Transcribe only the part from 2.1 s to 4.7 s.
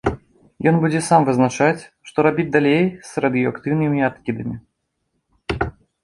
што рабіць далей з радыеактыўнымі адкідамі.